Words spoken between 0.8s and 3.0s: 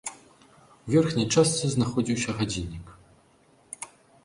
У верхняй частцы знаходзіўся гадзіннік.